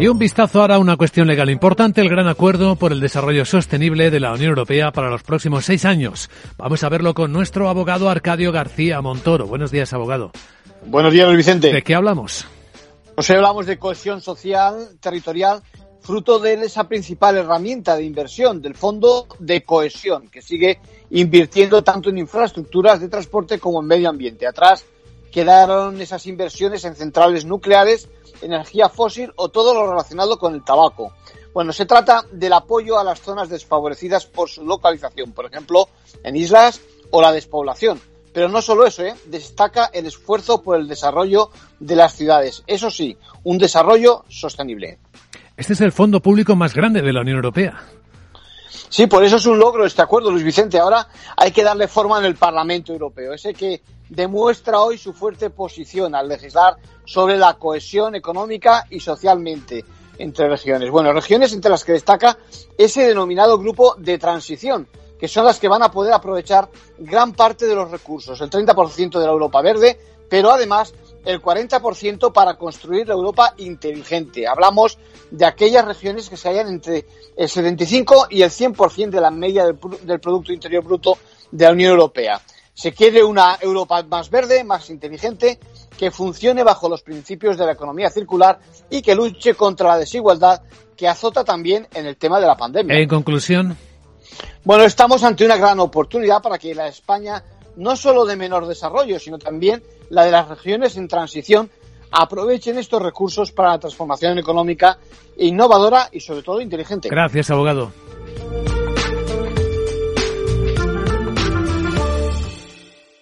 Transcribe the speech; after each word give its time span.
Y 0.00 0.08
un 0.08 0.18
vistazo 0.18 0.62
ahora 0.62 0.76
a 0.76 0.78
una 0.78 0.96
cuestión 0.96 1.26
legal 1.26 1.50
importante, 1.50 2.00
el 2.00 2.08
gran 2.08 2.26
acuerdo 2.26 2.74
por 2.76 2.90
el 2.90 3.00
desarrollo 3.00 3.44
sostenible 3.44 4.10
de 4.10 4.18
la 4.18 4.32
Unión 4.32 4.48
Europea 4.48 4.92
para 4.92 5.10
los 5.10 5.22
próximos 5.22 5.66
seis 5.66 5.84
años. 5.84 6.30
Vamos 6.56 6.82
a 6.84 6.88
verlo 6.88 7.12
con 7.12 7.32
nuestro 7.32 7.68
abogado 7.68 8.08
Arcadio 8.08 8.50
García 8.50 9.02
Montoro. 9.02 9.46
Buenos 9.46 9.70
días, 9.70 9.92
abogado. 9.92 10.32
Buenos 10.86 11.12
días, 11.12 11.26
Luis 11.26 11.36
Vicente. 11.36 11.70
¿De 11.70 11.82
qué 11.82 11.94
hablamos? 11.94 12.46
Pues 13.14 13.28
hoy 13.28 13.36
hablamos 13.36 13.66
de 13.66 13.78
cohesión 13.78 14.22
social, 14.22 14.88
territorial, 15.00 15.62
fruto 16.00 16.38
de 16.38 16.54
esa 16.54 16.88
principal 16.88 17.36
herramienta 17.36 17.94
de 17.94 18.04
inversión 18.04 18.62
del 18.62 18.74
Fondo 18.74 19.26
de 19.38 19.62
Cohesión, 19.64 20.28
que 20.28 20.40
sigue 20.40 20.78
invirtiendo 21.10 21.84
tanto 21.84 22.08
en 22.08 22.16
infraestructuras 22.16 23.00
de 23.00 23.10
transporte 23.10 23.58
como 23.58 23.80
en 23.82 23.86
medio 23.86 24.08
ambiente. 24.08 24.46
Atrás 24.46 24.86
quedaron 25.30 26.00
esas 26.00 26.26
inversiones 26.26 26.84
en 26.84 26.96
centrales 26.96 27.44
nucleares 27.44 28.08
energía 28.42 28.88
fósil 28.88 29.32
o 29.36 29.48
todo 29.48 29.74
lo 29.74 29.88
relacionado 29.88 30.38
con 30.38 30.54
el 30.54 30.64
tabaco. 30.64 31.12
Bueno, 31.52 31.72
se 31.72 31.86
trata 31.86 32.24
del 32.32 32.52
apoyo 32.52 32.98
a 32.98 33.04
las 33.04 33.20
zonas 33.20 33.48
desfavorecidas 33.48 34.26
por 34.26 34.48
su 34.48 34.64
localización, 34.64 35.32
por 35.32 35.46
ejemplo, 35.46 35.88
en 36.22 36.36
islas 36.36 36.80
o 37.10 37.20
la 37.20 37.32
despoblación. 37.32 38.00
Pero 38.32 38.48
no 38.48 38.62
solo 38.62 38.86
eso, 38.86 39.02
¿eh? 39.02 39.14
destaca 39.26 39.90
el 39.92 40.06
esfuerzo 40.06 40.62
por 40.62 40.78
el 40.78 40.86
desarrollo 40.86 41.50
de 41.80 41.96
las 41.96 42.14
ciudades. 42.14 42.62
Eso 42.68 42.90
sí, 42.90 43.16
un 43.42 43.58
desarrollo 43.58 44.24
sostenible. 44.28 44.98
Este 45.56 45.72
es 45.72 45.80
el 45.80 45.90
fondo 45.90 46.20
público 46.20 46.54
más 46.54 46.72
grande 46.72 47.02
de 47.02 47.12
la 47.12 47.22
Unión 47.22 47.36
Europea. 47.36 47.82
Sí, 48.88 49.08
por 49.08 49.24
eso 49.24 49.36
es 49.36 49.46
un 49.46 49.58
logro 49.58 49.84
este 49.84 50.02
acuerdo, 50.02 50.30
Luis 50.30 50.44
Vicente. 50.44 50.78
Ahora 50.78 51.08
hay 51.36 51.50
que 51.50 51.64
darle 51.64 51.88
forma 51.88 52.18
en 52.18 52.24
el 52.24 52.36
Parlamento 52.36 52.92
Europeo, 52.92 53.32
ese 53.34 53.52
que 53.52 53.82
demuestra 54.10 54.80
hoy 54.80 54.98
su 54.98 55.12
fuerte 55.12 55.48
posición 55.50 56.14
al 56.14 56.28
legislar 56.28 56.76
sobre 57.04 57.38
la 57.38 57.54
cohesión 57.54 58.14
económica 58.14 58.86
y 58.90 59.00
socialmente 59.00 59.84
entre 60.18 60.48
regiones. 60.48 60.90
Bueno, 60.90 61.12
regiones 61.12 61.52
entre 61.52 61.70
las 61.70 61.84
que 61.84 61.92
destaca 61.92 62.36
ese 62.76 63.06
denominado 63.06 63.58
grupo 63.58 63.94
de 63.96 64.18
transición, 64.18 64.86
que 65.18 65.28
son 65.28 65.46
las 65.46 65.58
que 65.58 65.68
van 65.68 65.82
a 65.82 65.90
poder 65.90 66.12
aprovechar 66.12 66.68
gran 66.98 67.32
parte 67.32 67.66
de 67.66 67.74
los 67.74 67.90
recursos, 67.90 68.40
el 68.40 68.50
30% 68.50 69.18
de 69.18 69.24
la 69.24 69.32
Europa 69.32 69.62
verde, 69.62 69.98
pero 70.28 70.50
además 70.50 70.92
el 71.24 71.40
40% 71.40 72.32
para 72.32 72.54
construir 72.54 73.08
la 73.08 73.14
Europa 73.14 73.54
inteligente. 73.58 74.46
Hablamos 74.46 74.98
de 75.30 75.44
aquellas 75.44 75.84
regiones 75.84 76.28
que 76.28 76.36
se 76.36 76.48
hallan 76.48 76.68
entre 76.68 77.06
el 77.36 77.48
75 77.48 78.28
y 78.30 78.42
el 78.42 78.50
100% 78.50 79.10
de 79.10 79.20
la 79.20 79.30
media 79.30 79.66
del, 79.66 79.78
del 80.02 80.20
Producto 80.20 80.52
Interior 80.52 80.82
Bruto 80.82 81.18
de 81.50 81.64
la 81.64 81.72
Unión 81.72 81.92
Europea. 81.92 82.40
Se 82.80 82.92
quiere 82.92 83.22
una 83.22 83.58
Europa 83.60 84.02
más 84.04 84.30
verde, 84.30 84.64
más 84.64 84.88
inteligente, 84.88 85.58
que 85.98 86.10
funcione 86.10 86.64
bajo 86.64 86.88
los 86.88 87.02
principios 87.02 87.58
de 87.58 87.66
la 87.66 87.72
economía 87.72 88.08
circular 88.08 88.58
y 88.88 89.02
que 89.02 89.14
luche 89.14 89.52
contra 89.52 89.88
la 89.88 89.98
desigualdad 89.98 90.62
que 90.96 91.06
azota 91.06 91.44
también 91.44 91.86
en 91.92 92.06
el 92.06 92.16
tema 92.16 92.40
de 92.40 92.46
la 92.46 92.56
pandemia. 92.56 92.96
En 92.96 93.06
conclusión. 93.06 93.76
Bueno, 94.64 94.84
estamos 94.84 95.22
ante 95.24 95.44
una 95.44 95.58
gran 95.58 95.78
oportunidad 95.78 96.40
para 96.40 96.56
que 96.56 96.74
la 96.74 96.88
España, 96.88 97.44
no 97.76 97.96
solo 97.96 98.24
de 98.24 98.36
menor 98.36 98.66
desarrollo, 98.66 99.18
sino 99.18 99.36
también 99.38 99.82
la 100.08 100.24
de 100.24 100.30
las 100.30 100.48
regiones 100.48 100.96
en 100.96 101.06
transición, 101.06 101.68
aprovechen 102.10 102.78
estos 102.78 103.02
recursos 103.02 103.52
para 103.52 103.72
la 103.72 103.78
transformación 103.78 104.38
económica 104.38 104.96
innovadora 105.36 106.08
y 106.10 106.20
sobre 106.20 106.42
todo 106.42 106.62
inteligente. 106.62 107.10
Gracias, 107.10 107.50
abogado. 107.50 107.92